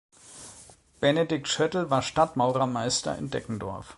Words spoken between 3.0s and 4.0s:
in Deggendorf.